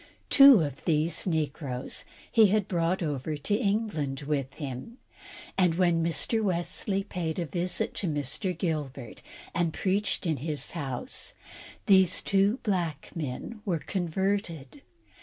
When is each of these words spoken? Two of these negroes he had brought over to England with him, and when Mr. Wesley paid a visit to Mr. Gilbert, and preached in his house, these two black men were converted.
Two 0.31 0.61
of 0.61 0.83
these 0.85 1.27
negroes 1.27 2.05
he 2.31 2.47
had 2.47 2.67
brought 2.67 3.03
over 3.03 3.37
to 3.37 3.53
England 3.55 4.21
with 4.21 4.55
him, 4.55 4.97
and 5.59 5.75
when 5.75 6.03
Mr. 6.03 6.41
Wesley 6.41 7.03
paid 7.03 7.37
a 7.37 7.45
visit 7.45 7.93
to 7.93 8.07
Mr. 8.07 8.57
Gilbert, 8.57 9.21
and 9.53 9.73
preached 9.75 10.25
in 10.25 10.37
his 10.37 10.71
house, 10.71 11.35
these 11.85 12.23
two 12.23 12.57
black 12.63 13.11
men 13.15 13.61
were 13.63 13.77
converted. 13.77 14.81